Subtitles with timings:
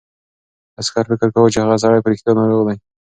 [0.79, 2.77] عسکر فکر کاوه چې هغه سړی په رښتیا ناروغ دی.